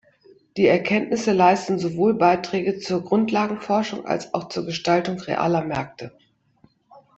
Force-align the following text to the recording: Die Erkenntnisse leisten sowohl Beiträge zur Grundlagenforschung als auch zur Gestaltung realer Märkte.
Die 0.57 0.65
Erkenntnisse 0.65 1.31
leisten 1.31 1.77
sowohl 1.77 2.15
Beiträge 2.15 2.79
zur 2.79 3.03
Grundlagenforschung 3.03 4.03
als 4.03 4.33
auch 4.33 4.47
zur 4.49 4.65
Gestaltung 4.65 5.19
realer 5.19 5.63
Märkte. 5.63 6.17